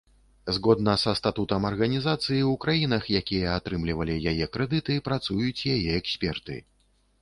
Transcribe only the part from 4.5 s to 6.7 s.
крэдыты, працуюць яе эксперты.